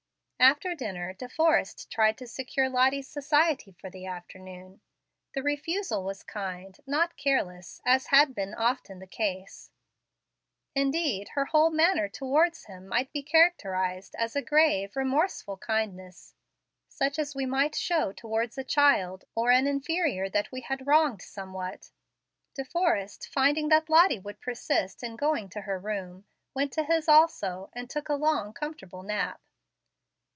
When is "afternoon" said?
4.07-4.81